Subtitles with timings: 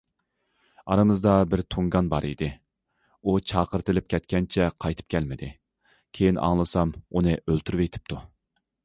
[0.93, 2.47] ئارىمىزدا بىر تۇڭگان بار ئىدى،
[3.25, 5.51] ئۇ چاقىرتىلىپ كەتكەنچە قايتىپ كەلمىدى،
[6.19, 8.19] كېيىن ئاڭلىسام ئۇنى ئۆلتۈرۈۋېتىپتۇ.